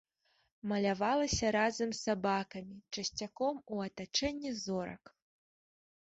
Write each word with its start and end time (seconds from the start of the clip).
Малявалася 0.69 1.47
разам 1.55 1.89
з 1.97 1.99
сабакамі, 2.07 2.77
часцяком 2.95 3.59
у 3.75 3.77
атачэнні 3.87 4.51
зорак. 4.63 5.03